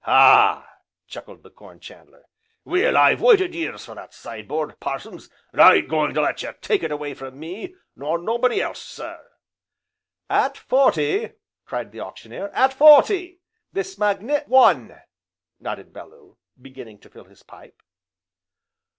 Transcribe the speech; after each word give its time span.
"Ah!" 0.03 0.79
chuckled 1.05 1.43
the 1.43 1.51
Corn 1.51 1.79
chandler, 1.79 2.25
"well, 2.65 2.97
I've 2.97 3.21
waited 3.21 3.53
years 3.53 3.85
for 3.85 3.93
that 3.93 4.15
side 4.15 4.47
board, 4.47 4.79
Parsons, 4.79 5.29
and 5.51 5.61
I 5.61 5.75
ain't 5.75 5.89
going 5.89 6.11
to 6.15 6.21
let 6.21 6.41
you 6.41 6.51
take 6.59 6.81
it 6.81 6.89
away 6.89 7.13
from 7.13 7.39
me 7.39 7.75
nor 7.95 8.17
nobody 8.17 8.63
else, 8.63 8.81
sir!" 8.81 9.23
"At 10.27 10.57
forty!" 10.57 11.33
cried 11.65 11.91
the 11.91 11.99
Auctioneer, 12.01 12.47
"at 12.47 12.73
forty! 12.73 13.41
this 13.73 13.97
magnifi" 13.99 14.47
"One!" 14.47 14.99
nodded 15.59 15.93
Bellew, 15.93 16.37
beginning 16.59 16.97
to 17.01 17.09
fill 17.11 17.25
his 17.25 17.43
pipe. 17.43 17.79